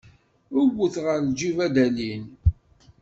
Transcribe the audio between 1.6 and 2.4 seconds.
ad d-alin.